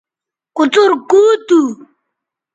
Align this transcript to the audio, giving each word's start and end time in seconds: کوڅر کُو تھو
کوڅر 0.55 0.89
کُو 1.09 1.21
تھو 1.47 1.59